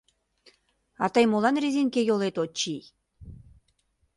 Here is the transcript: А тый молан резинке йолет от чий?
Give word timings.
А 1.03 1.05
тый 1.13 1.25
молан 1.31 1.55
резинке 1.63 2.01
йолет 2.05 2.35
от 2.43 2.51
чий? 2.59 2.83